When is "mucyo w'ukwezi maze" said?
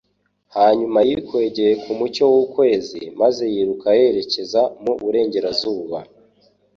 1.99-3.43